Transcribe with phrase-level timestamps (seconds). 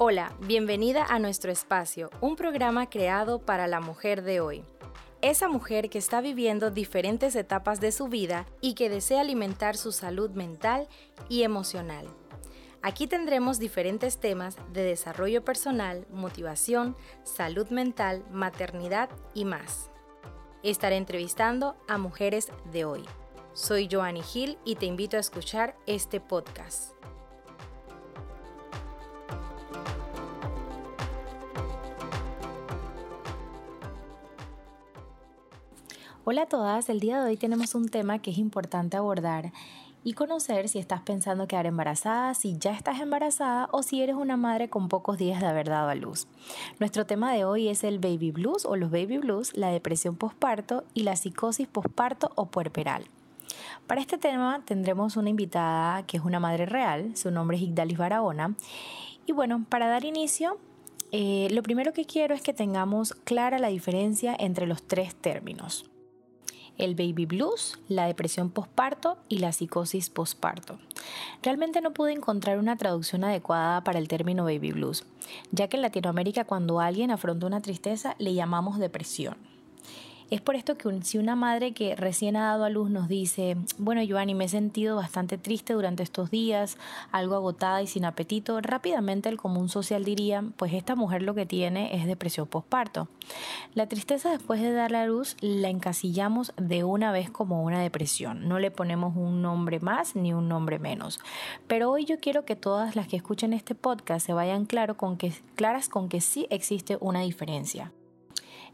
[0.00, 4.62] Hola, bienvenida a nuestro espacio, un programa creado para la mujer de hoy.
[5.22, 9.90] Esa mujer que está viviendo diferentes etapas de su vida y que desea alimentar su
[9.90, 10.86] salud mental
[11.28, 12.06] y emocional.
[12.80, 16.94] Aquí tendremos diferentes temas de desarrollo personal, motivación,
[17.24, 19.90] salud mental, maternidad y más.
[20.62, 23.04] Estaré entrevistando a mujeres de hoy.
[23.52, 26.97] Soy Joanny Gil y te invito a escuchar este podcast.
[36.30, 39.50] Hola a todas, el día de hoy tenemos un tema que es importante abordar
[40.04, 44.36] y conocer si estás pensando quedar embarazada, si ya estás embarazada o si eres una
[44.36, 46.26] madre con pocos días de haber dado a luz.
[46.80, 50.84] Nuestro tema de hoy es el baby blues o los baby blues, la depresión postparto
[50.92, 53.06] y la psicosis postparto o puerperal.
[53.86, 57.96] Para este tema tendremos una invitada que es una madre real, su nombre es Igdalis
[57.96, 58.54] Barahona.
[59.24, 60.58] Y bueno, para dar inicio,
[61.10, 65.88] eh, lo primero que quiero es que tengamos clara la diferencia entre los tres términos
[66.78, 70.78] el baby blues, la depresión postparto y la psicosis postparto.
[71.42, 75.04] Realmente no pude encontrar una traducción adecuada para el término baby blues,
[75.50, 79.47] ya que en Latinoamérica cuando alguien afronta una tristeza le llamamos depresión.
[80.30, 83.56] Es por esto que si una madre que recién ha dado a luz nos dice,
[83.78, 86.76] bueno Joanny, me he sentido bastante triste durante estos días,
[87.12, 91.46] algo agotada y sin apetito, rápidamente el común social diría, pues esta mujer lo que
[91.46, 93.08] tiene es depresión postparto.
[93.74, 98.48] La tristeza después de dar a luz la encasillamos de una vez como una depresión,
[98.48, 101.20] no le ponemos un nombre más ni un nombre menos.
[101.68, 106.08] Pero hoy yo quiero que todas las que escuchen este podcast se vayan claras con
[106.10, 107.92] que sí existe una diferencia.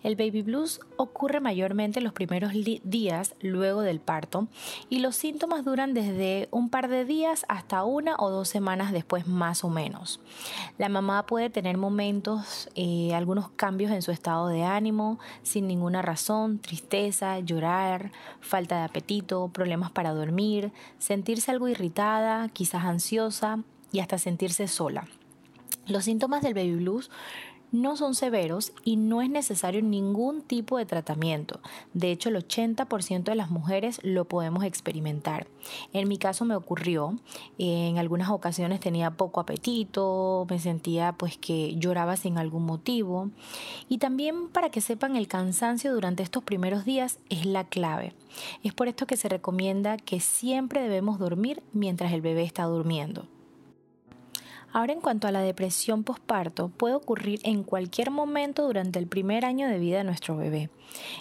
[0.05, 4.48] El baby blues ocurre mayormente en los primeros días luego del parto
[4.91, 9.27] y los síntomas duran desde un par de días hasta una o dos semanas después
[9.27, 10.20] más o menos.
[10.77, 16.03] La mamá puede tener momentos, eh, algunos cambios en su estado de ánimo sin ninguna
[16.03, 23.60] razón, tristeza, llorar, falta de apetito, problemas para dormir, sentirse algo irritada, quizás ansiosa
[23.91, 25.09] y hasta sentirse sola.
[25.87, 27.10] Los síntomas del baby blues
[27.75, 31.59] no son severos y no es necesario ningún tipo de tratamiento.
[31.93, 35.49] De hecho, el 80% de las mujeres lo podemos experimentar.
[35.93, 37.19] En mi caso me ocurrió,
[37.59, 43.31] en algunas ocasiones tenía poco apetito, me sentía pues que lloraba sin algún motivo
[43.89, 48.15] y también para que sepan el cansancio durante estos primeros días es la clave.
[48.62, 53.27] Es por esto que se recomienda que siempre debemos dormir mientras el bebé está durmiendo.
[54.75, 59.45] Ahora en cuanto a la depresión postparto, puede ocurrir en cualquier momento durante el primer
[59.45, 60.69] año de vida de nuestro bebé.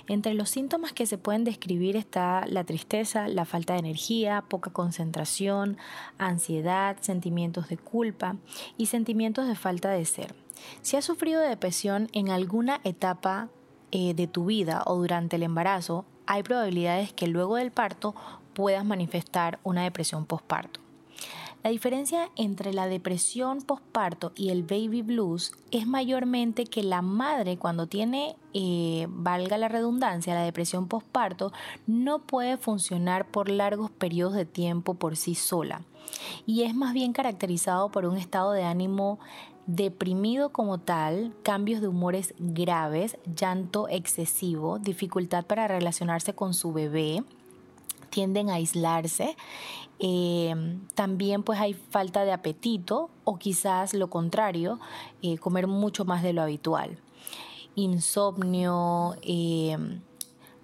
[0.08, 4.72] Entre los síntomas que se pueden describir está la tristeza, la falta de energía, poca
[4.72, 5.78] concentración,
[6.18, 8.38] ansiedad, sentimientos de culpa
[8.76, 10.34] y sentimientos de falta de ser.
[10.82, 13.50] Si has sufrido depresión en alguna etapa
[13.92, 18.16] eh, de tu vida o durante el embarazo, hay probabilidades que luego del parto
[18.56, 20.83] puedas manifestar una depresión postparto.
[21.64, 27.58] La diferencia entre la depresión postparto y el baby blues es mayormente que la madre
[27.58, 31.54] cuando tiene, eh, valga la redundancia, la depresión postparto,
[31.88, 35.84] no puede funcionar por largos periodos de tiempo por sí sola.
[36.46, 39.20] Y es más bien caracterizado por un estado de ánimo
[39.66, 47.24] deprimido como tal, cambios de humores graves, llanto excesivo, dificultad para relacionarse con su bebé,
[48.14, 49.36] tienden a aislarse.
[50.00, 50.54] Eh,
[50.94, 54.80] también pues hay falta de apetito o quizás lo contrario,
[55.22, 57.00] eh, comer mucho más de lo habitual.
[57.76, 59.78] Insomnio, eh,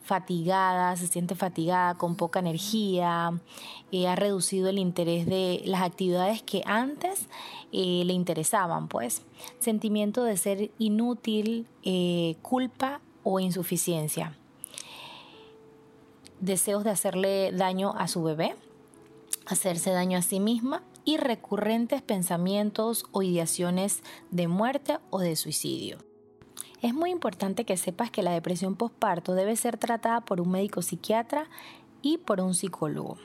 [0.04, 6.64] fatigada, se siente fatigada, con poca energía, ha reducido el interés de las actividades que
[6.66, 7.28] antes
[7.72, 9.24] le interesaban, pues.
[9.60, 11.68] Sentimiento de ser inútil,
[12.42, 14.39] culpa o insuficiencia
[16.40, 18.56] deseos de hacerle daño a su bebé,
[19.46, 25.98] hacerse daño a sí misma y recurrentes pensamientos o ideaciones de muerte o de suicidio.
[26.82, 30.82] Es muy importante que sepas que la depresión postparto debe ser tratada por un médico
[30.82, 31.50] psiquiatra
[32.02, 33.18] y por un psicólogo.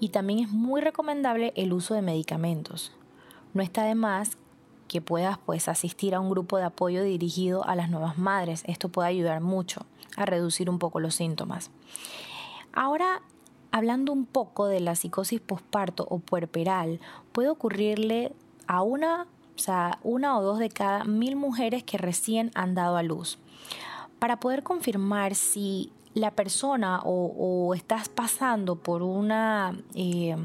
[0.00, 2.92] Y también es muy recomendable el uso de medicamentos.
[3.54, 4.36] No está de más
[4.88, 8.62] que puedas pues asistir a un grupo de apoyo dirigido a las nuevas madres.
[8.66, 11.70] Esto puede ayudar mucho a reducir un poco los síntomas.
[12.72, 13.22] Ahora,
[13.70, 17.00] hablando un poco de la psicosis posparto o puerperal,
[17.32, 18.32] puede ocurrirle
[18.66, 22.96] a una, o sea, una o dos de cada mil mujeres que recién han dado
[22.96, 23.38] a luz.
[24.18, 30.36] Para poder confirmar si la persona o, estás pasando por una eh,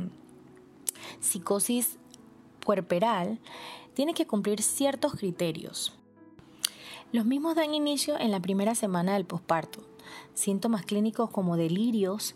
[1.22, 1.98] psicosis
[2.60, 3.40] puerperal,
[3.94, 5.98] tiene que cumplir ciertos criterios.
[7.12, 9.82] Los mismos dan inicio en la primera semana del posparto.
[10.34, 12.36] Síntomas clínicos como delirios,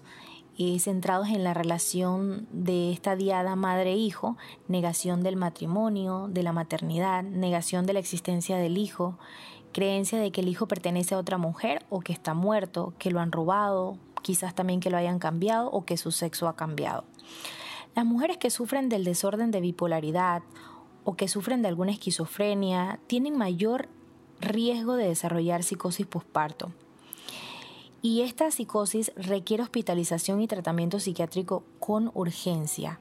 [0.57, 4.35] eh, centrados en la relación de esta diada madre-hijo,
[4.67, 9.17] negación del matrimonio, de la maternidad, negación de la existencia del hijo,
[9.71, 13.21] creencia de que el hijo pertenece a otra mujer o que está muerto, que lo
[13.21, 17.05] han robado, quizás también que lo hayan cambiado o que su sexo ha cambiado.
[17.95, 20.43] Las mujeres que sufren del desorden de bipolaridad
[21.05, 23.87] o que sufren de alguna esquizofrenia tienen mayor
[24.39, 26.71] riesgo de desarrollar psicosis posparto.
[28.01, 32.99] Y esta psicosis requiere hospitalización y tratamiento psiquiátrico con urgencia.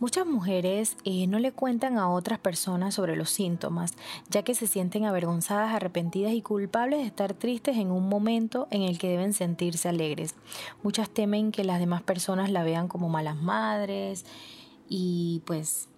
[0.00, 3.92] Muchas mujeres eh, no le cuentan a otras personas sobre los síntomas,
[4.30, 8.80] ya que se sienten avergonzadas, arrepentidas y culpables de estar tristes en un momento en
[8.80, 10.36] el que deben sentirse alegres.
[10.82, 14.24] Muchas temen que las demás personas la vean como malas madres
[14.88, 15.89] y pues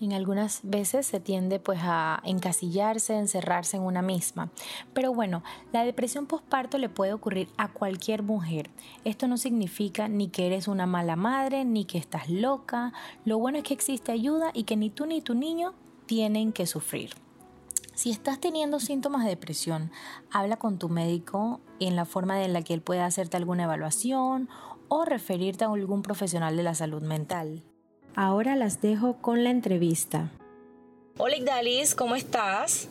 [0.00, 4.50] en algunas veces se tiende pues a encasillarse, encerrarse en una misma.
[4.94, 5.42] Pero bueno,
[5.72, 8.70] la depresión postparto le puede ocurrir a cualquier mujer.
[9.04, 12.92] Esto no significa ni que eres una mala madre, ni que estás loca.
[13.24, 15.74] Lo bueno es que existe ayuda y que ni tú ni tu niño
[16.06, 17.10] tienen que sufrir.
[17.94, 19.90] Si estás teniendo síntomas de depresión,
[20.32, 24.48] habla con tu médico en la forma en la que él pueda hacerte alguna evaluación
[24.88, 27.62] o referirte a algún profesional de la salud mental.
[28.16, 30.30] Ahora las dejo con la entrevista.
[31.16, 32.88] Hola Igdalis, ¿cómo estás?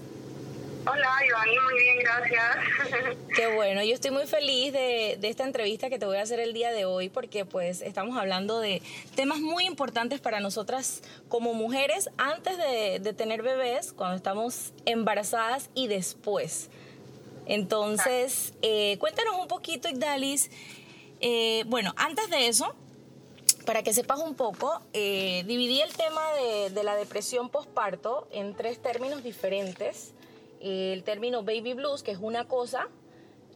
[0.86, 3.18] Hola, Ivani, muy bien, gracias.
[3.36, 6.54] Qué bueno, yo estoy muy feliz de, esta entrevista que te voy a hacer el
[6.54, 8.81] día de hoy porque pues estamos hablando de
[9.16, 15.88] temas muy importantes para nosotras como mujeres antes de, tener bebés, cuando estamos embarazadas y
[15.88, 16.69] después.
[17.45, 20.50] Entonces, eh, cuéntanos un poquito, Igdalis.
[21.19, 22.74] Eh, bueno, antes de eso,
[23.69, 26.24] para que sepas un poco, eh, dividí el tema
[26.74, 30.16] de, la depresión postparto en tres términos diferentes.
[30.60, 32.88] El término baby blues, que es una cosa,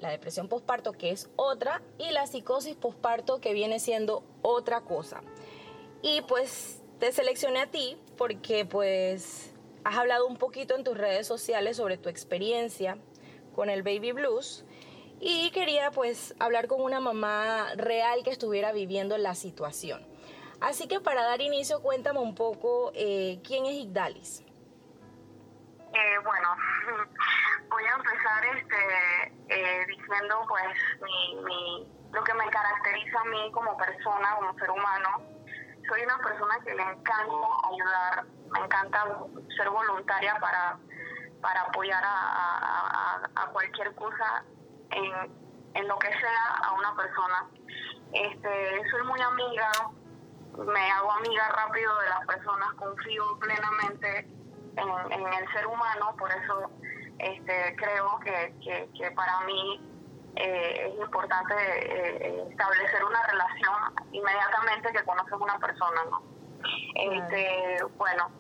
[0.02, 5.24] la depresión postparto, que es otra, y la psicosis postparto, que viene siendo otra cosa.
[6.04, 9.52] Y pues te seleccioné a ti porque pues
[9.84, 13.00] has hablado un poquito en tus redes sociales sobre tu experiencia
[13.56, 14.64] con el baby blues
[15.20, 20.06] y quería pues hablar con una mamá real que estuviera viviendo la situación.
[20.62, 24.44] Así que para dar inicio, cuéntame un poco eh, quién es Igdalis.
[25.94, 26.56] Eh, bueno,
[27.70, 30.64] voy a empezar este, eh, diciendo pues
[31.02, 35.22] mi, lo que me caracteriza a mí como persona, como ser humano.
[35.88, 37.36] Soy una persona que le encanta
[37.70, 39.06] ayudar, me encanta
[39.58, 40.80] ser voluntaria para,
[41.42, 44.46] para apoyar a, a cualquier cosa
[44.96, 47.48] en, lo que sea a una persona.
[48.14, 49.72] Este, soy muy amiga,
[50.58, 54.28] me hago amiga rápido de las personas, confío plenamente
[54.78, 56.70] en, el ser humano, por eso
[57.20, 59.82] este, creo que, que, para mí
[60.36, 66.24] eh, es importante eh, establecer una relación inmediatamente que conoces una persona, ¿no?
[66.96, 68.32] Este, bueno,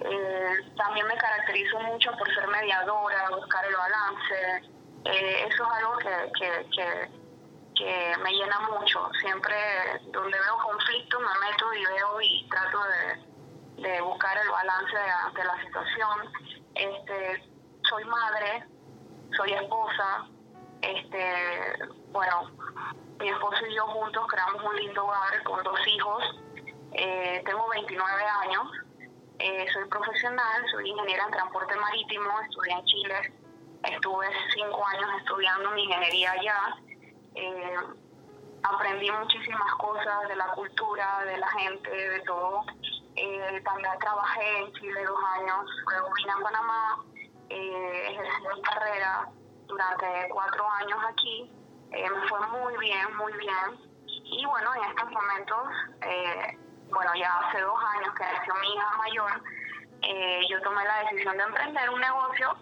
[0.00, 5.96] eh, también me caracterizo mucho por ser mediadora, buscar el balance, eh, eso es algo
[5.98, 7.10] que, que,
[7.74, 9.08] que, me llena mucho.
[9.20, 9.54] Siempre
[10.12, 12.78] donde veo conflicto me meto y veo y trato
[13.76, 16.32] de, buscar el balance ante la situación.
[16.74, 17.44] Este,
[17.88, 18.64] soy madre,
[19.36, 20.26] soy esposa,
[20.82, 21.78] este,
[22.10, 22.50] bueno,
[23.20, 26.24] mi esposo y yo juntos creamos un lindo hogar con dos hijos.
[26.92, 28.66] Eh, tengo 29 años,
[29.38, 33.37] eh, soy profesional, soy ingeniera en transporte marítimo, estudié en Chile
[33.84, 36.76] Estuve cinco años estudiando mi ingeniería allá.
[37.34, 37.76] Eh,
[38.62, 42.64] aprendí muchísimas cosas de la cultura, de la gente, de todo.
[43.16, 47.04] Eh, también trabajé en Chile dos años, luego vine a Panamá,
[47.48, 49.28] eh, ejercí mi carrera
[49.66, 51.52] durante cuatro años aquí.
[51.92, 53.88] Eh, me fue muy bien, muy bien.
[54.06, 55.68] Y bueno, en estos momentos,
[56.90, 59.42] bueno, ya hace dos años que nació mi hija mayor,
[60.48, 62.56] yo tomé la decisión de emprender un negocio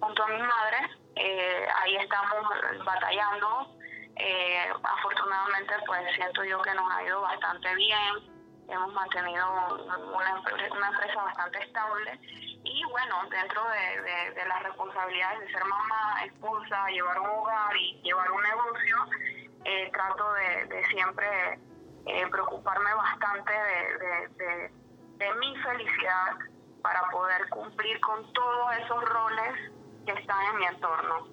[0.00, 0.90] junto a mi madre.
[1.16, 2.46] Eh, ahí estamos
[2.84, 3.76] batallando.
[4.16, 8.40] Eh, afortunadamente, pues siento yo que nos ha ido bastante bien.
[8.68, 9.46] Hemos mantenido
[10.14, 12.18] una, empresa bastante estable.
[12.62, 18.30] Y bueno, dentro de, las responsabilidades de ser mamá, esposa, llevar un hogar y llevar
[18.30, 18.96] un negocio,
[19.64, 21.58] eh, trato de, siempre
[22.30, 23.52] preocuparme bastante
[24.32, 26.36] de mi felicidad
[26.82, 29.79] para poder cumplir con todos esos roles
[30.14, 31.28] que están en mi entorno.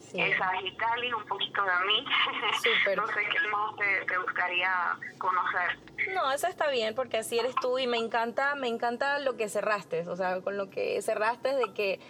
[0.00, 0.20] Sí.
[0.20, 2.04] Esa es Italia, un poquito de mí.
[2.96, 6.14] no sé qué más te, gustaría conocer.
[6.14, 9.48] No, eso está bien porque así eres tú y me encanta, me encanta lo que
[9.50, 12.00] cerraste, o sea, con lo que cerraste de que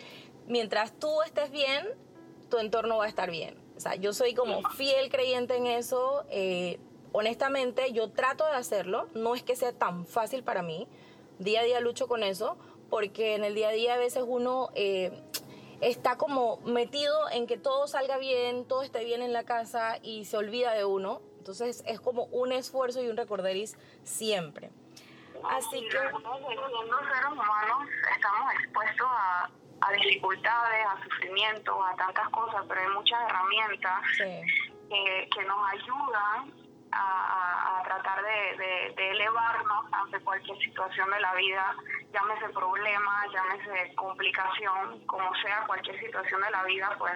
[0.46, 1.88] mientras tú estés bien,
[2.50, 3.56] tu entorno va a estar bien.
[3.76, 6.24] O sea, yo soy como fiel creyente en eso.
[6.30, 6.78] Eh,
[7.12, 9.08] honestamente, yo trato de hacerlo.
[9.14, 10.88] No es que sea tan fácil para mí.
[11.38, 12.56] Día a día lucho con eso,
[12.90, 15.22] porque en el día a día a veces uno eh,
[15.80, 20.24] está como metido en que todo salga bien, todo esté bien en la casa y
[20.24, 21.20] se olvida de uno.
[21.38, 24.70] Entonces es como un esfuerzo y un recorderis siempre.
[25.44, 25.90] Así que...
[25.90, 32.88] Siendo seres humanos estamos expuestos a, a, dificultades, a sufrimiento, a tantas cosas, pero hay
[32.88, 34.02] muchas herramientas
[34.88, 36.57] que nos ayudan
[36.92, 41.74] a, tratar de, elevarnos ante cualquier situación de la vida,
[42.12, 47.14] llámese problema, llámese complicación, como sea cualquier situación de la vida, pues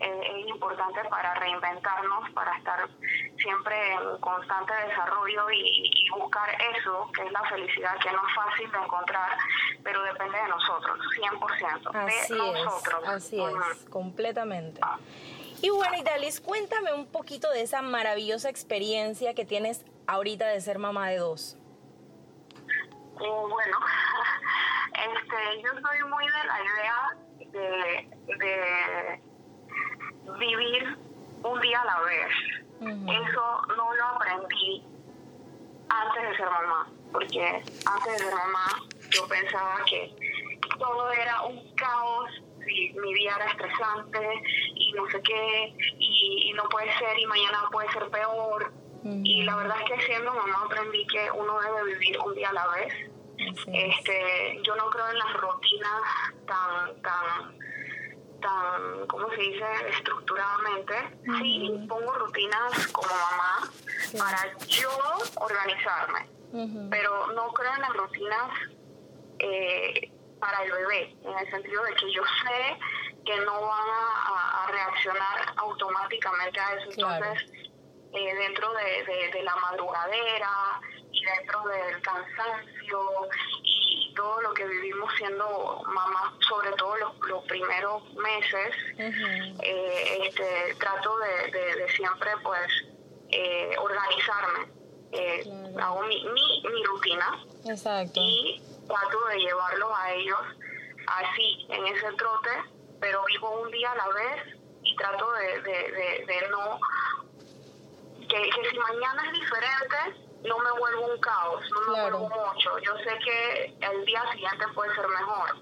[0.00, 2.88] eh, es importante para reinventarnos, para estar
[3.38, 8.70] siempre en constante desarrollo y, buscar eso, que es la felicidad, que no es fácil
[8.72, 9.38] de encontrar,
[9.84, 11.90] pero depende de nosotros, 100%.
[11.94, 13.08] Así de es, nosotros.
[13.08, 14.80] Así es, completamente.
[15.62, 20.78] Y bueno, Italis, cuéntame un poquito de esa maravillosa experiencia que tienes ahorita de ser
[20.78, 21.58] mamá de dos.
[23.20, 23.78] Eh, bueno,
[24.94, 27.18] este, yo soy muy de la idea
[28.38, 29.20] de,
[30.38, 30.98] vivir
[31.42, 32.32] un día a la vez.
[32.80, 34.82] Eso no lo aprendí
[35.90, 38.66] antes de ser mamá, porque antes de ser mamá
[39.10, 40.16] yo pensaba que
[40.78, 42.30] todo era un caos
[42.70, 44.42] y mi día era estresante
[44.74, 48.72] y no sé qué, y, no puede ser, y mañana puede ser peor.
[49.02, 52.52] Y la verdad es que siendo mamá aprendí que uno debe vivir un día a
[52.52, 52.92] la vez.
[53.72, 56.02] Este, yo no creo en las rutinas
[56.46, 57.58] tan, tan,
[58.42, 59.64] tan, ¿cómo se dice?,
[59.96, 60.94] estructuradamente.
[61.38, 63.72] Sí, pongo rutinas como mamá
[64.18, 64.90] para yo
[65.36, 66.28] organizarme,
[66.90, 68.50] pero no creo en las rutinas
[69.38, 70.10] eh,
[70.40, 72.78] para el bebé, en el sentido de que yo sé
[73.24, 76.90] que no van a, reaccionar automáticamente a eso.
[76.90, 77.50] Entonces,
[78.12, 80.80] eh, dentro de, la madrugadera
[81.12, 83.00] y dentro del cansancio
[83.64, 91.18] y todo lo que vivimos siendo mamás, sobre todo los, primeros meses, eh, este, trato
[91.18, 92.70] de, siempre pues
[93.30, 94.80] eh, organizarme.
[95.82, 98.20] Hago mi, mi, mi rutina Exacto.
[98.20, 100.40] y trato de llevarlos a ellos
[101.06, 102.50] así, en ese trote,
[103.00, 106.78] pero vivo un día a la vez y trato de, de, no,
[108.28, 112.78] que, si mañana es diferente, no me vuelvo un caos, no me vuelvo mucho.
[112.78, 115.56] Yo sé que el día siguiente puede ser mejor.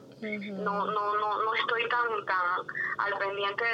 [0.62, 2.66] no, no, no, no estoy tan, tan
[2.98, 3.64] al pendiente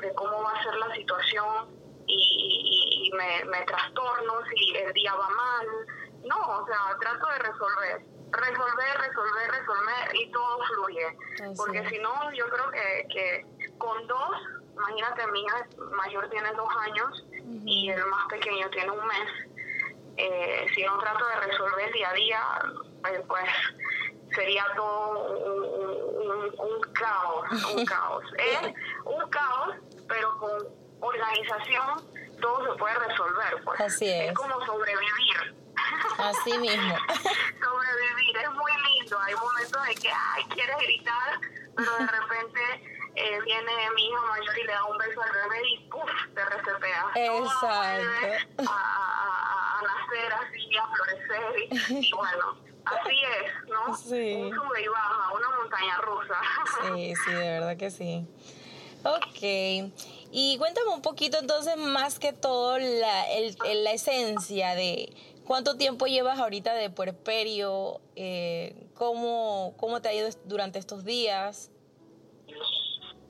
[0.00, 1.68] de, cómo va a ser la situación
[2.06, 5.66] y, y, me, me trastorno si el día va mal.
[6.24, 11.16] No, o sea, trato de resolver resolver, resolver, resolver y todo fluye.
[11.56, 13.46] Porque si no, yo creo que, que
[13.78, 14.36] con dos,
[14.72, 17.24] imagínate, mi hija mayor tiene dos años
[17.64, 19.28] y el más pequeño tiene un mes.
[20.16, 22.40] Eh, si no trato de resolver día a día,
[23.10, 23.44] eh, pues
[24.34, 25.38] sería todo
[26.58, 28.24] un, caos, un caos.
[28.38, 28.72] Es
[29.04, 29.76] un caos,
[30.08, 30.50] pero con
[31.00, 33.64] organización todo se puede resolver.
[33.64, 33.80] Pues.
[33.80, 34.30] Así es.
[34.30, 35.63] Es como sobrevivir.
[36.18, 36.96] Así mismo.
[37.08, 39.18] Sobrevivir es muy lindo.
[39.20, 41.40] Hay momentos en que, ay, quieres gritar,
[41.76, 42.60] pero de repente
[43.16, 46.10] eh, viene mi hijo mayor y le da un beso al bebé y ¡puf!
[46.34, 47.10] te resetea.
[47.14, 48.64] Exacto.
[48.66, 52.02] A, a, nacer así, a florecer.
[52.02, 53.96] Y, bueno, así es, ¿no?
[53.96, 54.34] Sí.
[54.34, 56.34] Un sube y baja, una montaña rusa.
[56.82, 58.26] Sí, sí, de verdad que sí.
[59.04, 59.92] Ok.
[60.32, 65.12] Y cuéntame un poquito entonces más que todo la, el, la esencia de
[65.46, 68.00] ¿Cuánto tiempo llevas ahorita de puerperio?
[68.16, 71.70] Eh, ¿cómo, ¿Cómo te ha ido durante estos días?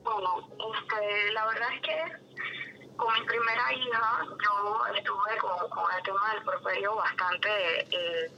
[0.01, 6.33] Bueno, este, la verdad es que con mi primera hija yo estuve con, el tema
[6.33, 7.49] del puerperio bastante
[7.81, 8.31] eh,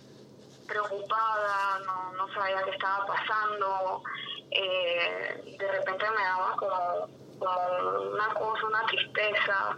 [0.67, 4.01] preocupada, no, no sabía qué estaba pasando,
[4.49, 7.07] eh, de repente me daba como,
[7.37, 9.75] como, una cosa, una tristeza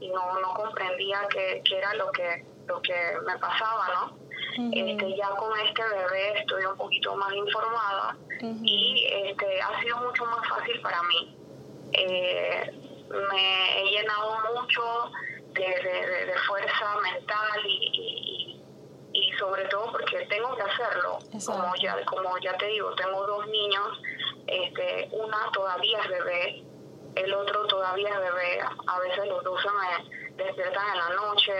[0.00, 2.94] y no, no comprendía qué, qué era lo que lo que
[3.26, 4.22] me pasaba, ¿no?
[4.72, 10.24] este, ya con este bebé estoy un poquito más informada y este, ha sido mucho
[10.26, 11.36] más fácil para mí.
[11.92, 12.72] Eh,
[13.08, 15.10] me he llenado mucho
[15.52, 18.60] de, fuerza mental y,
[19.12, 21.18] y, sobre todo porque tengo que hacerlo.
[21.46, 24.00] Como ya, como ya te digo, tengo dos niños,
[24.46, 26.64] este, una todavía es bebé,
[27.16, 31.52] el otro todavía es bebé, a veces los dos se me despiertan en la noche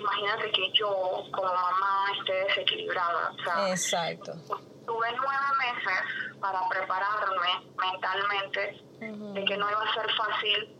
[0.00, 0.88] imagínate que yo
[1.32, 3.32] como mamá esté desequilibrada.
[3.32, 4.32] O sea, Exacto.
[4.86, 10.76] Tuve nueve meses para prepararme mentalmente de que no iba a ser fácil,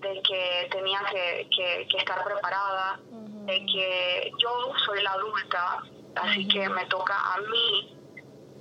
[0.00, 5.82] de que tenía que, que, estar preparada, de que yo soy la adulta,
[6.16, 7.96] así que me toca a mí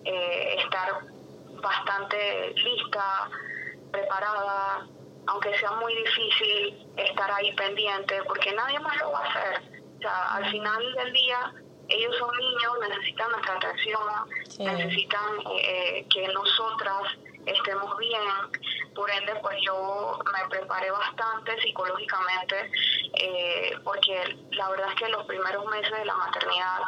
[0.05, 1.01] eh, estar
[1.61, 3.29] bastante lista,
[3.91, 4.87] preparada,
[5.27, 9.72] aunque sea muy difícil estar ahí pendiente, porque nadie más lo va a hacer.
[10.03, 11.53] Sea, al final del día,
[11.87, 14.01] ellos son niños, necesitan nuestra atención,
[14.59, 17.03] necesitan eh, eh, que nosotras
[17.45, 18.21] estemos bien.
[18.93, 22.69] Por ende, pues yo me preparé bastante psicológicamente,
[23.13, 26.79] eh, porque la verdad es que los primeros meses de la maternidad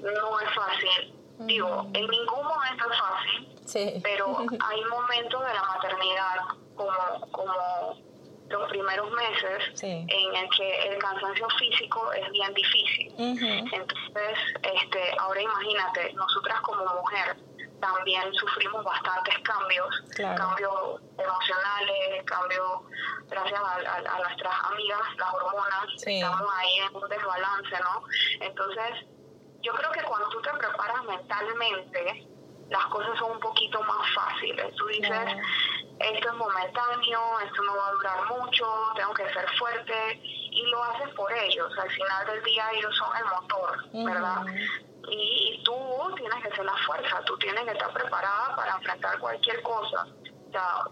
[0.00, 1.14] no es fácil.
[1.46, 4.36] Digo, en ningún momento es fácil, pero
[4.68, 6.36] hay momentos de la maternidad
[6.76, 8.09] como, como
[8.50, 13.14] los primeros meses en el que el cansancio físico es bien difícil.
[13.18, 17.36] Entonces, este, ahora imagínate, nosotras como mujer
[17.80, 22.82] también sufrimos bastantes cambios, cambios emocionales, cambios
[23.28, 28.02] gracias a, nuestras amigas, las hormonas, estamos ahí en un desbalance, ¿no?
[28.40, 29.06] Entonces,
[29.62, 32.26] yo creo que cuando tú te preparas mentalmente,
[32.70, 34.74] las cosas son un poquito más fáciles.
[34.76, 35.10] Tú dices,
[35.98, 40.82] esto es momentáneo, esto no va a durar mucho, tengo que ser fuerte y lo
[40.84, 41.70] haces por ellos.
[41.78, 44.46] Al final del día ellos son el motor, ¿verdad?
[45.10, 45.74] Y, tú
[46.16, 50.06] tienes que ser la fuerza, tú tienes que estar preparada para enfrentar cualquier cosa.
[50.48, 50.84] O sea,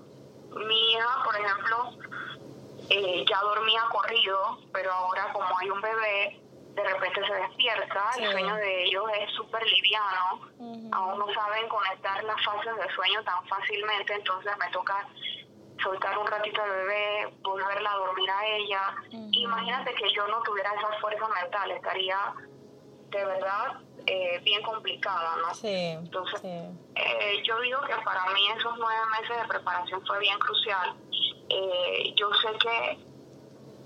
[0.51, 1.93] mi hija, por ejemplo,
[2.91, 6.41] eh, ya dormía corrido, pero ahora como hay un bebé,
[6.83, 10.41] de repente se despierta, el sueño de ellos es súper liviano,
[10.93, 15.07] aún no saben conectar las fases del sueño tan fácilmente, entonces me toca
[15.83, 18.95] soltar un ratito al bebé, volverla a dormir a ella.
[19.33, 22.35] Imagínate que yo no tuviera esa fuerza mental, estaría
[23.11, 25.55] de verdad eh, bien complicada, ¿no?
[25.55, 30.39] Sí, Entonces, Eh, yo digo que para mí esos nueve meses de preparación fue bien
[30.39, 30.97] crucial.
[31.49, 32.99] Eh, yo sé que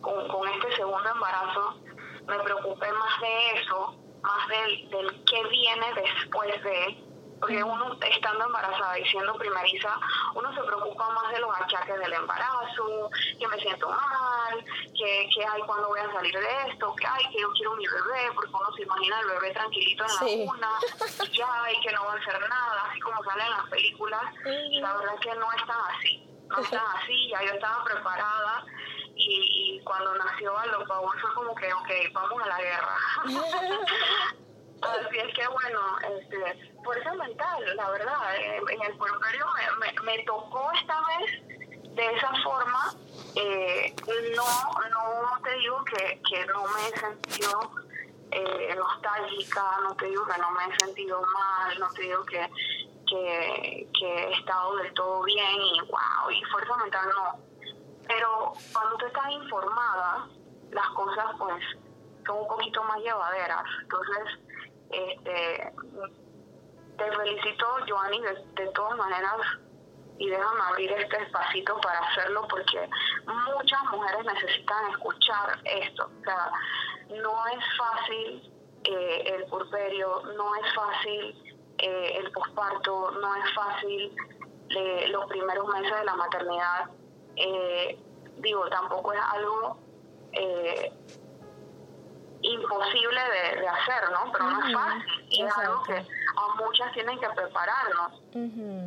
[0.00, 1.78] con, con este segundo embarazo
[2.26, 8.44] me preocupé más de eso, más del, del qué viene después de, porque uno estando
[8.44, 9.98] embarazada y siendo primeriza,
[10.34, 14.64] uno se preocupa más de los achaques del embarazo, que me siento mal,
[14.96, 17.84] que, que hay cuando voy a salir de esto, que hay que yo quiero mi
[17.84, 20.68] bebé, porque uno se imagina el bebé tranquilito en la cuna,
[21.24, 24.22] y ya, y que no va a hacer nada, así como sale en las películas,
[24.46, 27.54] y la verdad es que no es tan así, no es tan así, ya yo
[27.54, 28.64] estaba preparada
[29.16, 32.96] y, cuando nació Aldo Paul fue como que, ok, vamos a la guerra.
[34.82, 35.80] Así es que bueno,
[36.18, 39.46] este, fuerza mental, la verdad, en el puerperio
[39.78, 42.92] me, me, tocó esta vez de esa forma.
[43.36, 43.94] Eh,
[44.36, 44.44] no,
[44.90, 47.70] no te digo que, que no me he sentido
[48.32, 52.50] eh, nostálgica, no te digo que no me he sentido mal, no te digo que,
[53.08, 57.52] que, que he estado del todo bien y wow, y fuerza mental no
[58.06, 60.28] pero cuando tú estás informada,
[60.72, 61.64] las cosas pues
[62.26, 63.64] son un poquito más llevaderas.
[63.82, 64.38] Entonces,
[64.90, 65.72] este,
[66.98, 68.20] te felicito, Joanny,
[68.54, 69.40] de, todas maneras,
[70.18, 72.88] y déjame abrir este espacito para hacerlo porque
[73.26, 76.10] muchas mujeres necesitan escuchar esto.
[76.20, 76.50] O sea,
[77.08, 78.52] no es fácil
[78.84, 84.14] eh, el purperio, no es fácil eh, el posparto, no es fácil
[84.68, 86.90] eh, los primeros meses de la maternidad
[87.36, 87.98] eh,
[88.38, 89.78] digo, tampoco es algo
[90.32, 90.92] eh,
[92.42, 93.20] imposible
[93.60, 94.32] de, hacer, ¿no?
[94.32, 95.26] Pero no es fácil.
[95.28, 98.20] Y es algo que a muchas tienen que prepararnos.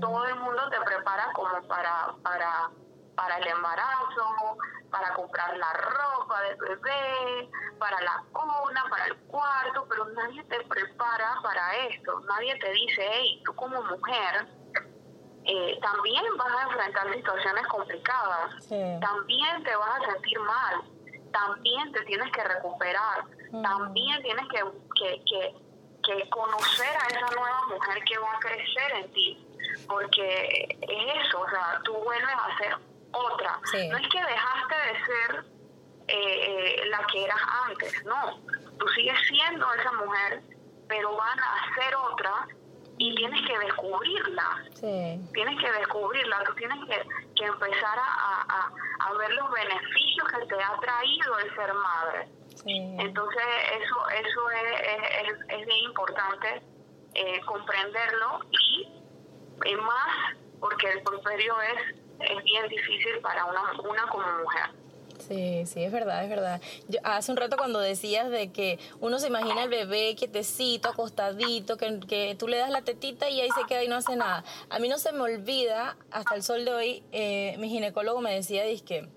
[0.02, 2.70] Todo el mundo te prepara como para, para,
[3.16, 4.58] para el embarazo,
[4.92, 10.64] para comprar la ropa del bebé, para la cuna, para el cuarto, pero nadie te
[10.66, 12.20] prepara para esto.
[12.22, 14.48] Nadie te dice, hey, tú como mujer
[15.48, 20.82] eh, también vas a enfrentar situaciones complicadas, también te vas a sentir mal,
[21.36, 24.64] también te tienes que recuperar, también tienes que,
[24.96, 25.54] que,
[26.04, 29.48] que, conocer a esa nueva mujer que va a crecer en ti,
[29.88, 32.78] porque es eso, o sea, tú vuelves a ser
[33.12, 33.60] otra.
[33.90, 35.46] No es que dejaste de ser
[36.08, 38.40] eh, eh, la que eras antes, no,
[38.78, 40.42] tú sigues siendo esa mujer,
[40.88, 42.48] pero van a ser otra
[42.98, 44.64] y tienes que descubrirla.
[44.80, 47.02] Tienes que descubrirla, tú tienes que,
[47.36, 52.28] que empezar a, a, ver los beneficios que te ha traído el ser madre.
[52.66, 53.44] Entonces,
[53.82, 56.62] eso eso es, es, es bien importante
[57.14, 64.26] eh, comprenderlo y, más porque el porperio es, es bien difícil para una, una como
[64.40, 64.70] mujer.
[65.28, 66.62] Sí, sí, es verdad, es verdad.
[66.88, 71.78] Yo, hace un rato cuando decías de que uno se imagina el bebé quietecito, acostadito,
[71.78, 74.44] que, que tú le das la tetita y ahí se queda y no hace nada.
[74.70, 78.34] A mí no se me olvida, hasta el sol de hoy, eh, mi ginecólogo me
[78.36, 79.08] decía, que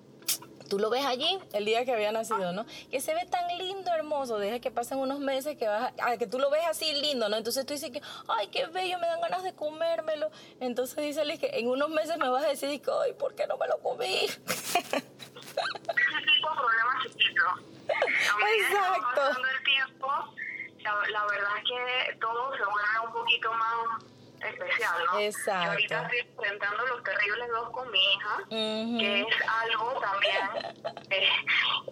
[0.68, 2.64] tú lo ves allí el día que había nacido, ¿no?
[2.90, 6.26] Que se ve tan lindo, hermoso, deja que pasen unos meses que vas a, que
[6.26, 7.36] tú lo ves así lindo, ¿no?
[7.36, 10.30] Entonces tú dices que, ay, qué bello, me dan ganas de comérmelo.
[10.60, 13.58] Entonces dice que en unos meses me vas a decir que, ay, ¿por qué no
[13.58, 14.26] me lo comí?
[16.54, 17.44] problema chiquito.
[17.88, 19.40] Exacto.
[19.40, 20.08] el tiempo,
[20.84, 24.04] la, verdad es que todo se vuelve un poquito más
[24.46, 25.18] especial, ¿no?
[25.18, 25.64] Exacto.
[25.64, 30.48] Yo ahorita estoy enfrentando los terribles dos con mi hija, que es algo también,
[31.10, 31.28] eh,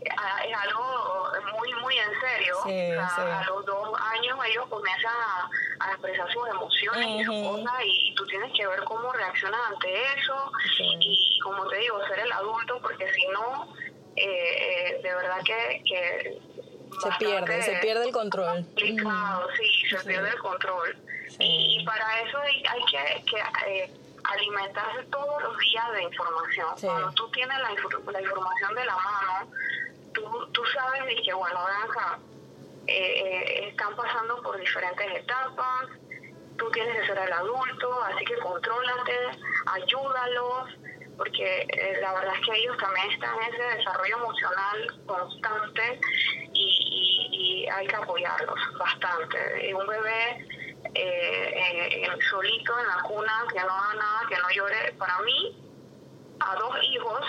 [0.03, 2.57] es, algo muy, muy en serio.
[3.01, 5.51] A los dos años ellos comienzan a,
[5.93, 10.51] expresar sus emociones y sus cosas y tú tienes que ver cómo reaccionan ante eso
[10.79, 13.73] y, como te digo, ser el adulto, porque si no
[14.17, 16.41] eh, de verdad que, que
[17.01, 18.65] se pierde, se pierde el control.
[18.65, 20.97] Complicado, sí, se pierde el control.
[21.39, 23.39] Y para eso hay, que, que
[23.71, 23.91] eh,
[24.25, 26.69] alimentarse todos los días de información.
[26.81, 27.71] Cuando tú tienes la,
[28.13, 29.53] la, información de la mano,
[30.13, 32.19] tú, tú sabes de que, bueno, acá,
[32.87, 35.89] eh, eh, están pasando por diferentes etapas,
[36.57, 39.13] tú tienes que ser el adulto, así que contrólate,
[39.67, 40.71] ayúdalos
[41.17, 46.01] porque eh, la verdad es que ellos también están en ese desarrollo emocional constante
[46.53, 46.76] y,
[47.67, 49.75] y, hay que apoyarlos bastante.
[49.75, 50.49] Un bebé
[50.95, 55.57] eh, solito en la cuna, que no haga nada, que no llore, para mí,
[56.41, 57.21] a dos hijos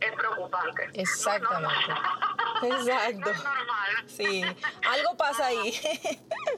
[0.00, 0.90] es preocupante.
[0.94, 1.74] Exactamente.
[2.62, 3.30] Exacto.
[3.30, 3.90] es normal.
[4.06, 4.42] Sí,
[4.88, 5.74] algo pasa ahí.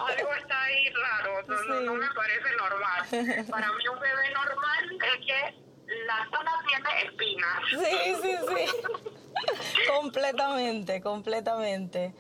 [0.00, 3.46] algo está ahí raro, no, no me parece normal.
[3.50, 5.66] Para mí un bebé normal es que
[6.06, 7.62] la zona tiene espinas.
[7.70, 9.86] Sí, sí, sí.
[9.88, 12.14] completamente, completamente.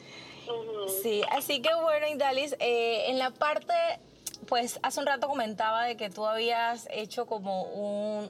[1.02, 3.74] Sí, así que bueno, Indalis, eh, en la parte
[4.46, 7.64] pues hace un rato comentaba de que tú habías hecho como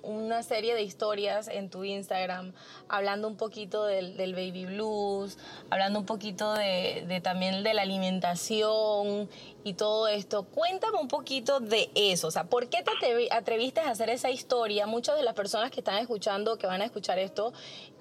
[0.03, 2.53] una serie de historias en tu Instagram,
[2.89, 5.39] hablando un poquito del, baby blues,
[5.71, 9.29] hablando un poquito de, también de la alimentación
[9.67, 10.45] y todo esto.
[10.45, 14.87] Cuéntame un poquito de eso, o sea, ¿por qué te atreviste a hacer esa historia?
[14.87, 17.53] Muchas de las personas que están escuchando, que van a escuchar esto,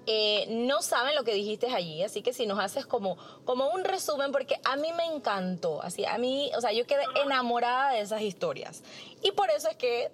[0.06, 3.84] eh, no saben lo que dijiste allí, así que si nos haces como, como un
[3.84, 8.02] resumen, porque a mí me encantó, así, a mí, o sea, yo quedé enamorada de
[8.02, 8.84] esas historias.
[9.24, 10.12] Y por eso es que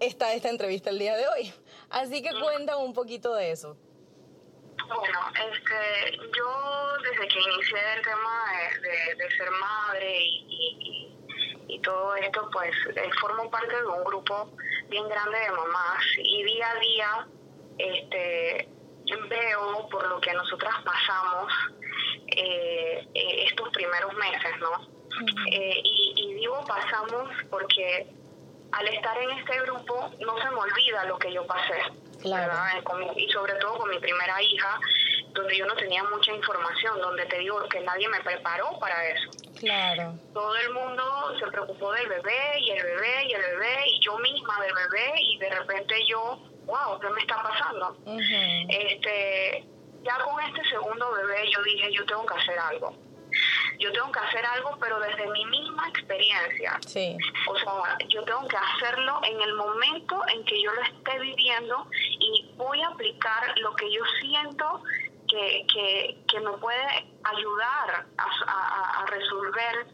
[0.00, 1.52] está esta entrevista el día de hoy.
[1.88, 3.76] Así que cuéntame un poquito de eso.
[4.94, 8.44] Bueno, este, yo desde que inicié el tema
[9.16, 11.06] de, ser madre y,
[11.82, 14.52] todo esto, pues eh, formo parte de un grupo
[14.88, 17.26] bien grande de mamás y día a día,
[17.78, 18.68] este,
[19.28, 21.52] veo por lo que nosotras pasamos
[22.36, 25.00] eh, eh, estos primeros meses, ¿no?
[25.52, 28.06] Eh, y, digo pasamos porque
[28.72, 31.82] al estar en este grupo no se me olvida lo que yo pasé,
[33.16, 34.78] y sobre todo con mi primera hija,
[35.32, 39.30] donde yo no tenía mucha información, donde te digo que nadie me preparó para eso.
[39.58, 40.14] Claro.
[40.32, 41.02] Todo el mundo
[41.38, 45.12] se preocupó del bebé y el bebé y el bebé y yo misma del bebé
[45.20, 46.38] y de repente yo
[46.70, 47.96] wow, ¿qué me está pasando?
[48.68, 49.64] este,
[50.02, 52.94] ya con este segundo bebé yo dije, yo tengo que hacer algo.
[53.78, 56.78] Yo tengo que hacer algo, pero desde mi misma experiencia.
[56.86, 57.16] Sí.
[57.48, 61.86] O sea, yo tengo que hacerlo en el momento en que yo lo esté viviendo
[62.18, 64.82] y voy a aplicar lo que yo siento
[65.30, 66.84] que, que, que me puede
[67.22, 69.86] ayudar a, a, resolver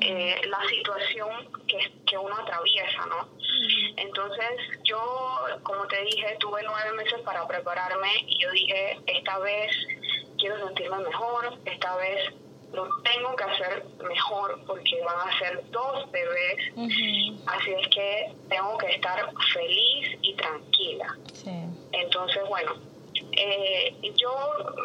[0.00, 3.28] eh, la situación que, que uno atraviesa, ¿no?
[3.96, 4.50] Entonces
[4.84, 9.70] yo, como te dije, tuve nueve meses para prepararme y yo dije, esta vez
[10.38, 12.32] quiero sentirme mejor, esta vez
[12.72, 16.72] lo tengo que hacer mejor porque van a ser dos bebés,
[17.46, 21.16] así es que tengo que estar feliz y tranquila.
[21.92, 22.74] Entonces, bueno,
[23.32, 24.32] eh, yo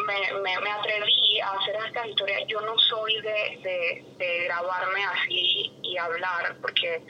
[0.08, 2.40] me, me, atreví a hacer esta historia.
[2.48, 7.02] Yo no soy de, de grabarme así y hablar porque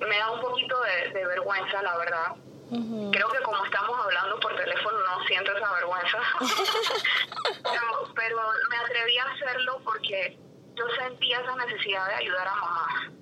[0.00, 0.76] me da un poquito
[1.12, 2.36] de, vergüenza, la verdad.
[2.70, 6.18] Creo que como estamos hablando por teléfono no siento esa vergüenza,
[8.14, 8.38] pero,
[8.70, 10.36] me atreví a hacerlo porque
[10.74, 13.12] yo sentía esa necesidad de ayudar a mamá.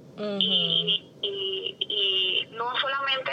[0.40, 3.32] y, y, no solamente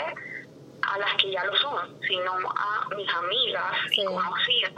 [0.82, 4.72] a las que ya lo son, sino a mis amigas y conocidas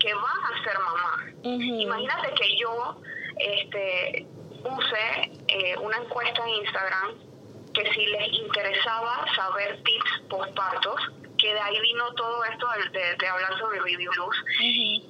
[0.00, 1.24] que van a ser mamá.
[1.44, 3.00] Imagínate que yo
[3.38, 4.26] este,
[4.62, 7.33] puse eh, una encuesta en Instagram
[7.74, 11.00] que si les interesaba saber tips postpartos,
[11.38, 14.36] que de ahí vino todo esto de, de, hablar sobre baby blues.
[14.60, 15.04] Y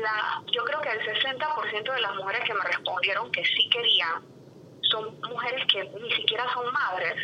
[0.00, 4.22] la, yo creo que el 60% de las mujeres que me respondieron que sí querían
[4.90, 7.14] son mujeres que ni siquiera son madres.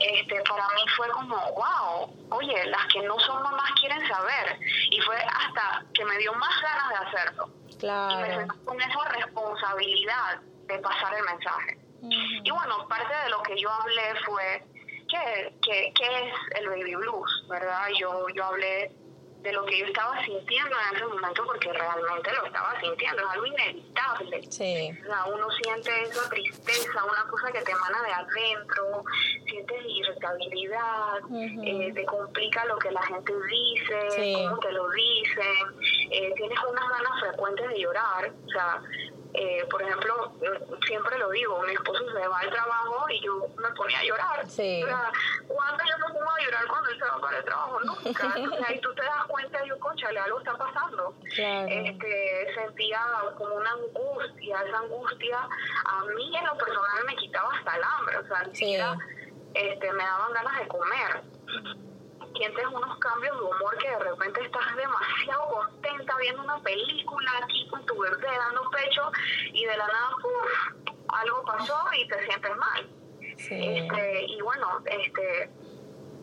[0.00, 4.58] Este, para mí fue como, wow, oye, las que no son mamás quieren saber.
[4.90, 7.50] Y fue hasta que me dio más ganas de hacerlo.
[7.78, 8.12] Claro.
[8.12, 11.79] Y me sentí con esa responsabilidad de pasar el mensaje.
[12.02, 14.64] Y bueno, parte de lo que yo hablé fue,
[15.08, 17.46] ¿qué, qué, qué es el baby blues?
[17.48, 17.88] ¿Verdad?
[17.98, 18.90] Yo, yo hablé
[19.42, 23.28] de lo que yo estaba sintiendo en ese momento porque realmente lo estaba sintiendo, es
[23.30, 24.42] algo inevitable.
[24.50, 24.90] Sí.
[25.02, 29.04] O sea, uno siente esa tristeza, una cosa que te emana de adentro,
[29.46, 31.20] sientes irritabilidad,
[31.64, 36.88] eh, te complica lo que la gente dice, cómo te lo dicen, eh, tienes unas
[36.88, 38.82] ganas frecuentes de llorar, o sea,
[39.34, 40.32] eh, por ejemplo,
[40.86, 44.48] siempre lo digo, mi esposo se va al trabajo y yo me ponía a llorar.
[44.48, 44.82] Sí.
[44.82, 45.12] O sea,
[45.46, 47.80] ¿cuándo yo me pongo a llorar cuando él se va para el trabajo?
[47.80, 48.32] Nunca.
[48.36, 51.14] Entonces ahí tú te das cuenta yo, conchale, algo está pasando.
[51.34, 51.68] Claro.
[51.68, 53.00] Este, sentía
[53.36, 55.48] como una angustia, esa angustia
[55.84, 58.98] a mí en lo personal me quitaba hasta el hambre, o sea, ni siquiera
[59.54, 61.22] este, me daban ganas de comer
[62.34, 67.68] sientes unos cambios de humor que de repente estás demasiado contenta viendo una película aquí
[67.68, 69.10] con tu bebé dando pecho
[69.52, 70.10] y de la nada
[71.08, 72.88] algo pasó y te sientes mal.
[73.20, 75.50] Este, y bueno, este,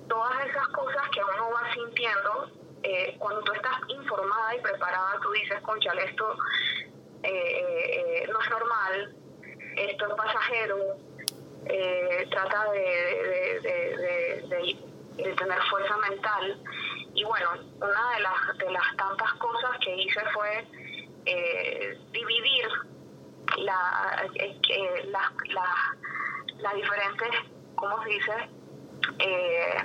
[0.08, 2.52] todas esas cosas que uno va sintiendo,
[2.84, 6.38] eh, cuando tú estás informada y preparada, tú dices, conchale, esto
[7.24, 9.16] eh, eh, no es normal,
[9.76, 10.78] esto es pasajero,
[12.30, 14.78] trata de, de, de de
[15.18, 16.62] tener fuerza mental.
[17.14, 20.68] Y bueno, una de las, de las tantas cosas que hice fue
[21.26, 22.68] eh, dividir
[23.58, 25.32] la, eh, las
[26.60, 27.30] la, diferentes,
[27.76, 28.50] ¿cómo se dice?
[29.20, 29.84] Eh,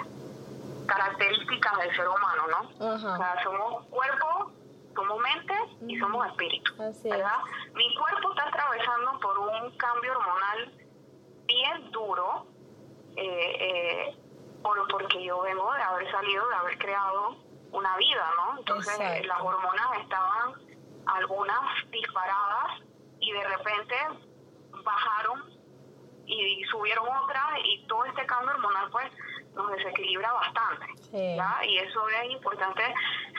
[0.87, 2.87] características del ser humano, ¿no?
[2.95, 4.53] O sea, somos cuerpo,
[4.95, 5.55] somos mente
[5.87, 7.39] y somos espíritu, ¿verdad?
[7.75, 10.73] Mi cuerpo está atravesando por un cambio hormonal
[11.47, 12.47] bien duro,
[13.17, 14.17] eh, eh,
[14.63, 17.37] por, porque yo vengo de haber salido, de haber creado
[17.73, 18.59] una vida, ¿no?
[18.59, 20.53] Entonces las hormonas estaban
[21.07, 22.83] algunas disparadas
[23.21, 23.97] y de repente
[24.85, 25.53] bajaron
[26.27, 29.11] y subieron otras y todo este cambio hormonal pues
[29.55, 30.87] nos desequilibra bastante.
[31.13, 32.83] Y eso es importante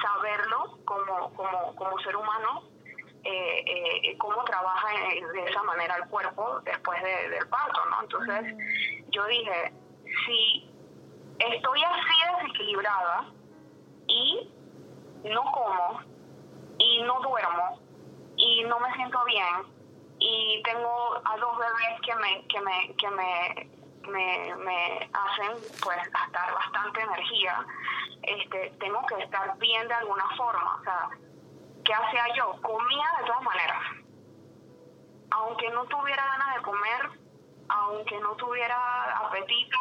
[0.01, 2.63] saberlo como, como, como ser humano,
[3.23, 4.89] eh, eh, cómo trabaja
[5.33, 8.01] de esa manera el cuerpo después del parto, ¿no?
[8.01, 8.55] Entonces
[9.09, 9.73] yo dije,
[10.25, 10.72] si
[11.51, 13.25] estoy así desequilibrada
[14.07, 14.51] y
[15.23, 16.01] no como
[16.77, 17.79] y no duermo
[18.35, 19.73] y no me siento bien
[20.19, 23.73] y tengo a dos bebés que me que me que me
[24.05, 27.65] me, hacen pues gastar bastante energía.
[28.21, 31.09] Este tengo que estar bien de alguna forma o sea
[31.85, 33.81] qué hacía yo comía de todas maneras.
[35.31, 37.23] Aunque no tuviera ganas de comer
[37.69, 39.77] aunque no tuviera apetito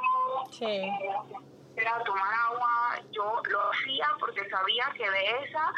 [0.51, 0.91] sí
[1.77, 5.73] era tomar agua, yo lo hacía porque sabía que de esa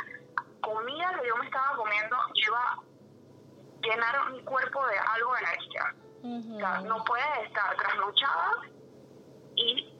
[0.61, 2.81] comida que yo me estaba comiendo iba a
[3.83, 5.95] llenar mi cuerpo de algo de energía.
[6.23, 8.53] o sea, no puedes estar trasnochada
[9.57, 9.95] y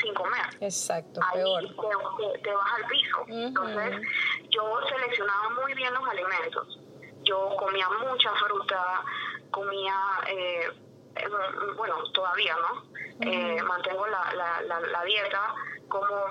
[0.00, 0.42] sin comer.
[0.60, 3.24] Exacto, Ahí Te, te, vas al piso.
[3.28, 4.08] Entonces,
[4.50, 6.78] yo seleccionaba muy bien los alimentos.
[7.24, 9.04] Yo comía mucha fruta,
[9.50, 9.94] comía,
[10.28, 10.70] eh,
[11.16, 11.28] eh
[11.76, 12.82] bueno, todavía, ¿no?
[13.20, 15.54] Eh, mantengo la, la, la, dieta,
[15.88, 16.26] como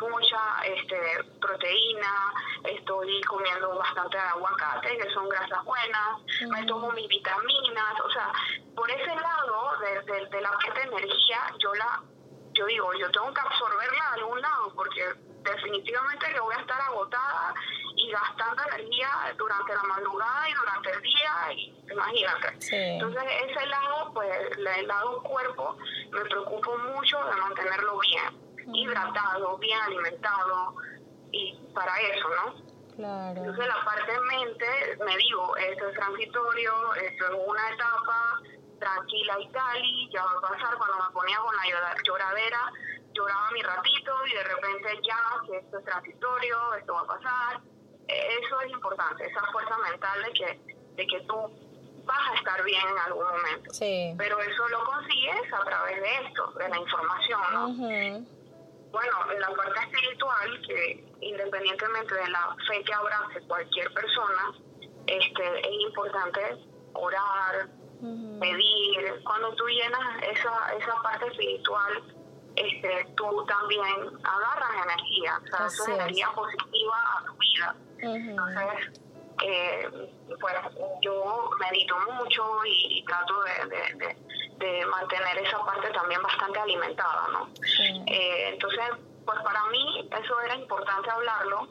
[0.00, 2.32] mucha este, proteína,
[2.64, 8.32] estoy comiendo bastante aguacate, que son grasas buenas, me tomo mis vitaminas, o sea,
[8.74, 12.02] por ese lado de, de, la parte de energía, yo la,
[12.56, 16.80] yo digo, yo tengo que absorberla de algún lado, porque definitivamente que voy a estar
[16.80, 17.54] agotada
[17.96, 22.58] y gastando energía durante la madrugada y durante el día, y imagínate.
[22.70, 25.76] Entonces ese lado, pues el lado cuerpo,
[26.10, 30.74] me preocupo mucho de mantenerlo bien, hidratado, bien alimentado,
[31.32, 32.66] y para eso, ¿no?
[32.96, 33.38] Claro.
[33.38, 38.40] Entonces la parte mente, me digo, esto es transitorio, esto es una etapa,
[38.78, 42.72] tranquila y cali, ya va a pasar cuando me ponía con la lloradera,
[43.12, 47.60] lloraba mi ratito y de repente ya, que esto es transitorio, esto va a pasar,
[48.08, 51.34] eso es importante, esa fuerza mental de que, de que tú
[52.04, 53.74] vas a estar bien en algún momento.
[53.74, 54.14] Sí.
[54.16, 57.68] Pero eso lo consigues a través de esto, de la información, ¿no?
[58.92, 64.52] Bueno, en la parte espiritual, que independientemente de la fe que abrace cualquier persona,
[65.06, 66.40] este, es importante
[66.94, 67.68] orar,
[68.40, 69.22] pedir.
[69.24, 72.02] Cuando tú llenas esa, esa parte espiritual,
[72.56, 73.84] este, tú también
[74.24, 77.76] agarras energía, o sea, es energía positiva a tu vida.
[77.98, 79.00] Entonces,
[79.44, 79.88] eh,
[80.40, 80.54] pues
[81.02, 84.16] yo medito mucho y, trato de,
[84.56, 87.48] de, mantener esa parte también bastante alimentada, ¿no?
[88.06, 88.84] Eh, entonces,
[89.24, 91.68] pues para mí eso era importante hablarlo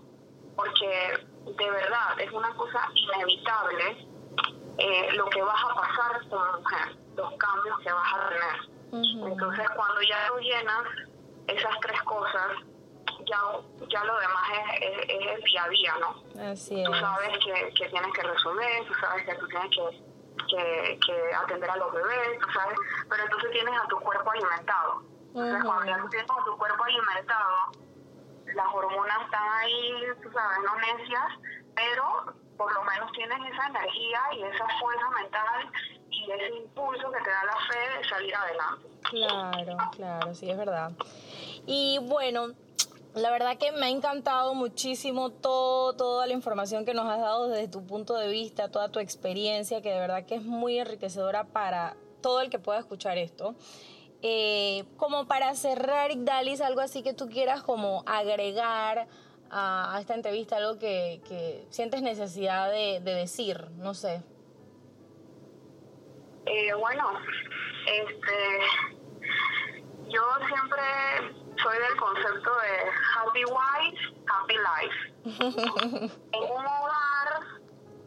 [0.55, 4.07] porque de verdad es una cosa inevitable
[4.77, 8.75] eh, lo que vas a pasar como mujer, los cambios que vas a tener.
[9.31, 10.83] Entonces, cuando ya tú llenas
[11.47, 12.51] esas tres cosas,
[13.25, 13.37] ya,
[13.89, 16.41] ya lo demás es, es, el día a día, ¿no?
[16.51, 20.03] Así Tú sabes que, que tienes que resolver, tú sabes que tú tienes que,
[20.47, 22.77] que, que, atender a los bebés, tú sabes,
[23.09, 25.03] pero entonces tienes a tu cuerpo alimentado.
[25.29, 27.71] Entonces, cuando ya tú tienes a tu cuerpo alimentado,
[28.53, 31.39] las hormonas están ahí, tú sabes, no necias,
[31.75, 35.71] pero por lo menos tienes esa energía y esa fuerza mental
[36.09, 38.87] y ese impulso que te da la fe de salir adelante.
[39.09, 40.91] Claro, claro, sí, es verdad.
[41.65, 42.49] Y bueno,
[43.15, 47.47] la verdad que me ha encantado muchísimo todo, toda la información que nos has dado
[47.47, 51.45] desde tu punto de vista, toda tu experiencia, que de verdad que es muy enriquecedora
[51.45, 53.55] para todo el que pueda escuchar esto.
[54.21, 59.07] Eh, como para cerrar, Dalis, algo así que tú quieras como agregar
[59.51, 64.23] a, esta entrevista, algo que, sientes necesidad de, decir, no sé.
[66.45, 67.11] Eh, bueno,
[67.87, 68.59] este,
[70.09, 70.83] yo siempre
[71.61, 74.97] soy del concepto de happy wife, happy life.
[76.33, 77.41] en un hogar,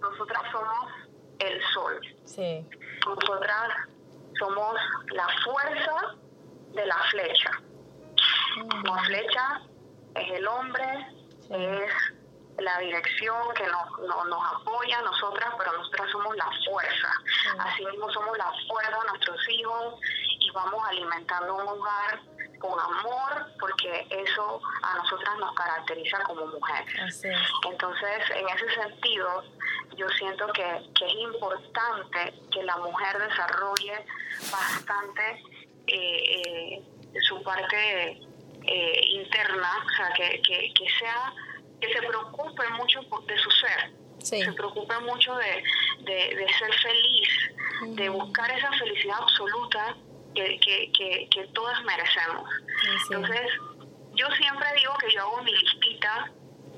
[0.01, 0.93] nosotras somos
[1.41, 2.01] el sol.
[2.25, 2.67] Sí.
[3.07, 3.73] Nosotras
[4.39, 4.75] somos
[5.13, 6.15] la fuerza
[6.75, 7.51] de la flecha.
[8.85, 9.63] La flecha
[10.15, 11.07] es el hombre,
[11.51, 11.93] es
[12.59, 17.09] la dirección que nos, nos apoya a nosotras, pero nosotras somos la fuerza.
[17.61, 19.95] Así mismo somos la fuerza de nuestros hijos
[20.41, 22.21] y vamos alimentando un hogar
[22.59, 27.25] con amor, porque eso a nosotras nos caracteriza como mujeres.
[27.71, 29.45] Entonces, en ese sentido,
[29.97, 34.05] yo siento que, que, es importante que la mujer desarrolle
[34.51, 35.43] bastante
[35.87, 38.28] eh, eh, su parte
[38.71, 41.33] eh, interna, o sea, que, que, que, sea,
[41.81, 45.63] que se preocupe mucho de su ser, se preocupe mucho de,
[46.05, 49.97] de, ser feliz, de buscar esa felicidad absoluta
[50.35, 52.49] que, que, que, todas merecemos.
[53.11, 53.51] Entonces,
[54.15, 56.31] yo siempre digo que yo hago mi listita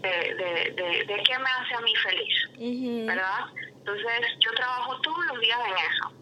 [0.02, 0.34] de,
[0.76, 3.46] de, de, qué me hace a mí feliz, ¿verdad?
[3.90, 6.12] Entonces, yo trabajo todos los días en eso.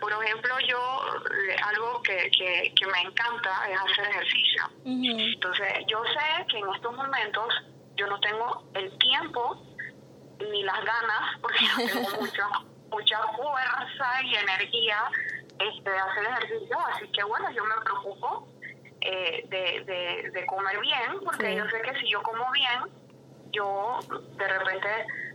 [0.00, 1.00] Por ejemplo, yo
[1.48, 4.62] eh, algo que, que, que me encanta es hacer ejercicio.
[4.84, 7.54] Entonces, yo sé que en estos momentos
[7.96, 9.60] yo no tengo el tiempo
[10.38, 12.48] ni las ganas, porque yo tengo mucha,
[12.90, 15.10] mucha fuerza y energía
[15.58, 18.46] este, de hacer ejercicio, así que bueno, yo me preocupo
[19.00, 23.07] eh, de, de, comer bien, porque yo sé que si yo como bien,
[23.58, 23.98] yo
[24.36, 24.88] de repente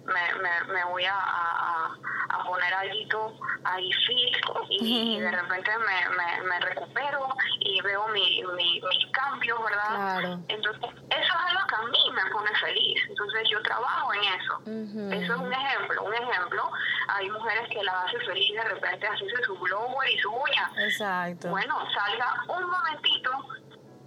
[0.05, 1.97] me, me, me voy a, a,
[2.29, 3.33] a, poner algo
[3.63, 4.35] ahí fit
[4.69, 10.39] y, de repente me, me, recupero y veo mi, mi, mis cambios, ¿verdad?
[10.47, 13.01] Entonces, eso es algo que a mí me pone feliz.
[13.09, 14.61] Entonces, yo trabajo en eso.
[15.15, 16.03] Eso es un ejemplo.
[16.03, 16.71] Un ejemplo,
[17.09, 20.71] hay mujeres que la hacen feliz de repente hacerse su blower y su uña.
[20.85, 21.49] Exacto.
[21.49, 23.31] Bueno, salga un momentito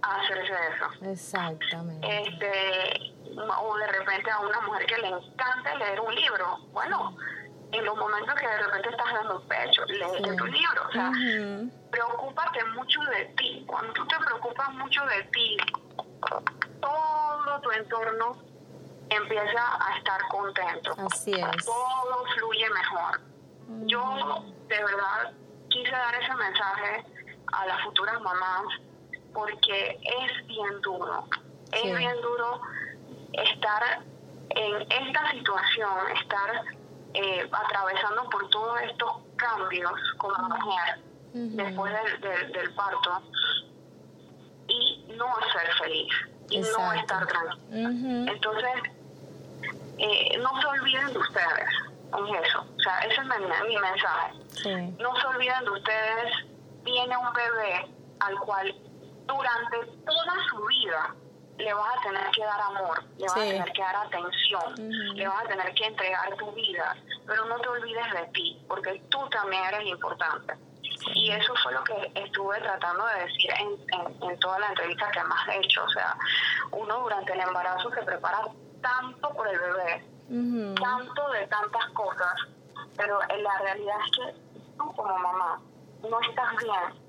[0.03, 1.11] a hacerse eso.
[1.11, 2.21] Exactamente.
[2.21, 6.57] Este, o de repente a una mujer que le encanta leer un libro.
[6.71, 7.15] Bueno,
[7.71, 10.87] en los momentos que de repente estás dando pecho, lees tu libro.
[10.87, 11.11] O sea,
[11.91, 13.63] preocúpate mucho de ti.
[13.67, 15.57] Cuando tú te preocupas mucho de ti,
[16.81, 18.37] todo tu entorno
[19.09, 20.95] empieza a estar contento.
[21.11, 21.65] Así es.
[21.65, 23.21] Todo fluye mejor.
[23.85, 25.33] Yo de verdad
[25.69, 27.05] quise dar ese mensaje
[27.53, 28.65] a las futuras mamás
[29.33, 31.27] porque es bien duro.
[31.71, 32.61] Es bien duro
[33.33, 34.01] estar
[34.49, 35.89] en esta situación,
[36.21, 36.63] estar
[37.13, 41.01] eh, atravesando por todos estos cambios como mujer
[41.33, 43.21] después del, del, parto
[44.67, 46.13] y no ser feliz
[46.49, 48.31] y no estar tranquila.
[48.31, 48.71] Entonces,
[49.97, 51.69] eh, no se olviden de ustedes
[52.17, 52.59] en eso.
[52.59, 54.93] O sea, ese es mi, mi mensaje.
[54.99, 56.33] No se olviden de ustedes.
[56.83, 58.75] Tiene un bebé al cual
[59.27, 61.15] durante toda su vida
[61.57, 65.27] le vas a tener que dar amor, le vas a tener que dar atención, le
[65.27, 66.95] vas a tener que entregar tu vida,
[67.25, 70.53] pero no te olvides de ti, porque tú también eres importante.
[71.13, 75.23] Y eso fue lo que estuve tratando de decir en, en, toda la entrevista que
[75.23, 75.83] más he hecho.
[75.83, 76.17] O sea,
[76.71, 78.41] uno durante el embarazo se prepara
[78.81, 80.05] tanto por el bebé,
[80.75, 82.33] tanto de tantas cosas,
[82.97, 84.41] pero la realidad es que
[84.77, 85.61] tú como mamá
[86.01, 87.07] no estás bien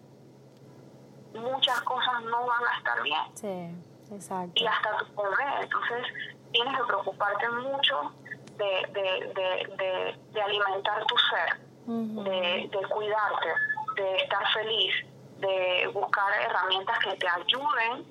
[1.35, 3.23] muchas cosas no van a estar bien.
[3.35, 4.53] Sí, exacto.
[4.55, 5.63] Y hasta tu bebé.
[5.63, 6.07] Entonces,
[6.53, 8.13] tienes que preocuparte mucho
[8.57, 13.49] de, de, de, de alimentar tu ser, de, de cuidarte,
[13.97, 14.95] de estar feliz,
[15.39, 18.05] de buscar herramientas que te ayuden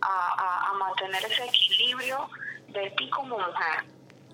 [0.00, 2.28] a, a, mantener ese equilibrio
[2.68, 3.84] de ti como mujer.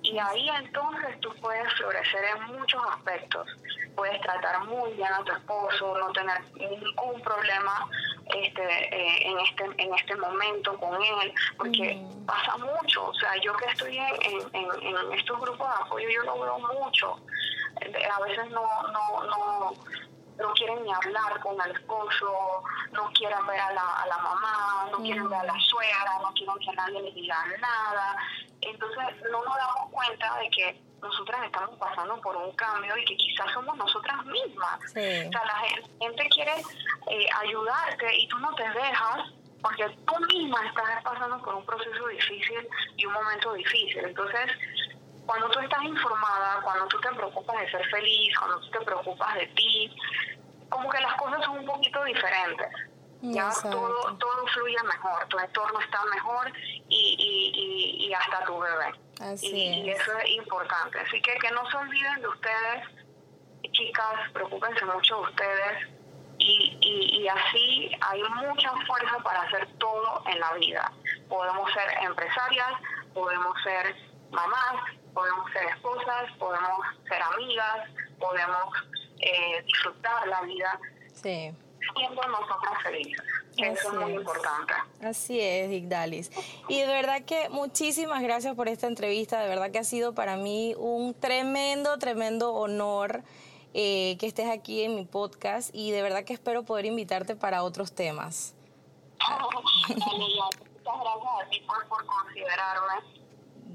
[0.02, 3.46] Y ahí entonces tú puedes florecer en muchos aspectos.
[3.98, 7.84] Puedes tratar muy bien a tu esposo, no tener ningún problema
[8.26, 13.08] este, eh, en este en este momento con él, porque pasa mucho.
[13.08, 14.14] O sea, yo que estoy en,
[14.52, 17.18] en, en, estos grupos de apoyo, yo lo veo mucho.
[18.16, 19.74] A veces no, no, no,
[20.36, 24.88] no quieren ni hablar con el esposo, no quieren ver a la, a la mamá,
[24.92, 28.16] no quieren ver a la suegra, no quieren que nadie les diga nada.
[28.60, 33.16] Entonces no nos damos cuenta de que nosotras estamos pasando por un cambio y que
[33.16, 34.78] quizás somos nosotras mismas.
[34.84, 35.58] O sea, la
[36.00, 36.52] gente quiere
[37.10, 39.32] eh, ayudarte y tú no te dejas
[39.62, 44.04] porque tú misma estás pasando por un proceso difícil y un momento difícil.
[44.04, 44.50] Entonces,
[45.26, 49.34] cuando tú estás informada, cuando tú te preocupas de ser feliz, cuando tú te preocupas
[49.34, 49.96] de ti,
[50.68, 52.68] como que las cosas son un poquito diferentes.
[53.20, 56.52] Ya todo, todo fluye mejor, tu entorno está mejor
[56.88, 58.92] y, y, y, hasta tu bebé.
[59.42, 60.98] Y, eso es importante.
[60.98, 62.84] Así que que no se olviden de ustedes,
[63.72, 65.88] chicas, preocupense mucho de ustedes
[66.38, 70.92] y, y, y así hay mucha fuerza para hacer todo en la vida.
[71.28, 72.72] Podemos ser empresarias,
[73.12, 73.94] podemos ser
[74.30, 74.76] mamás,
[75.14, 77.88] podemos ser esposas, podemos ser amigas,
[78.18, 78.74] podemos
[79.20, 80.78] eh, disfrutar la vida
[81.22, 81.52] sí.
[81.98, 83.22] Siendo nosotras felices.
[83.56, 84.72] Eso es muy importante.
[85.02, 86.30] Así es, Digdalis.
[86.68, 89.40] Y de verdad que muchísimas gracias por esta entrevista.
[89.40, 93.22] De verdad que ha sido para mí un tremendo, tremendo honor
[93.74, 97.64] eh, que estés aquí en mi podcast y de verdad que espero poder invitarte para
[97.64, 98.54] otros temas.
[99.88, 99.98] muchas
[100.84, 102.94] gracias a ti por, considerarme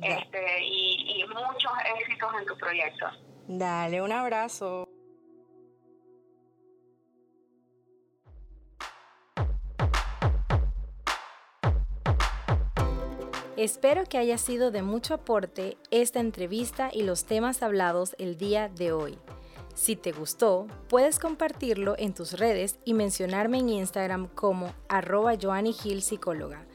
[0.02, 3.06] este, y, y muchos éxitos en tu proyecto.
[3.48, 4.88] Dale, un abrazo.
[13.56, 18.68] Espero que haya sido de mucho aporte esta entrevista y los temas hablados el día
[18.68, 19.20] de hoy.
[19.76, 26.66] Si te gustó, puedes compartirlo en tus redes y mencionarme en Instagram como arroba Psicóloga.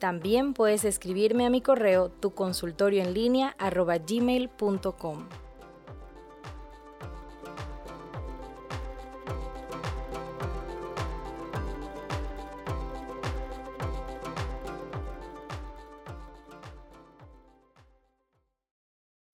[0.00, 2.34] También puedes escribirme a mi correo tu
[3.14, 5.28] línea arroba gmail.com.